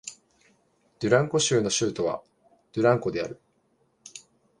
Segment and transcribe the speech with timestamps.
[0.99, 2.23] ドゥランゴ州の州都は
[2.73, 3.39] ドゥランゴである